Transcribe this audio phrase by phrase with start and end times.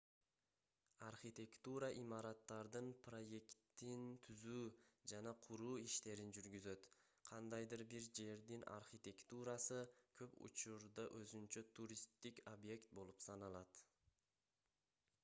[1.07, 4.63] архитектура имараттардын проектин түзүү
[5.11, 6.87] жана куруу иштерин жүргүзөт
[7.29, 9.81] кандайдыр бир жердин архитектурасы
[10.23, 13.83] көп учурда өзүнчө туристтик объект болуп саналат